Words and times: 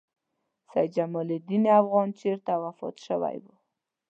سیدجمال 0.71 1.29
الدین 1.37 1.63
افغان 1.81 2.09
چېرته 2.19 2.51
وفات 2.63 2.95
شوی 3.05 3.37
و؟ 3.43 3.45